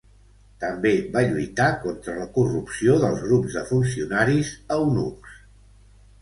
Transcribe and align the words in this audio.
També 0.61 0.93
va 1.15 1.21
lluitar 1.27 1.67
contra 1.83 2.15
la 2.21 2.25
corrupció 2.37 2.97
dels 3.05 3.21
grups 3.27 3.59
de 3.59 3.65
funcionaris 3.73 4.51
eunucs. 4.79 5.39